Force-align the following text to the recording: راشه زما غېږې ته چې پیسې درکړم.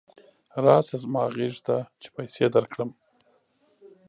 راشه 0.63 0.97
زما 1.03 1.23
غېږې 1.35 1.59
ته 1.67 1.75
چې 2.01 2.07
پیسې 2.15 2.45
درکړم. 2.55 2.89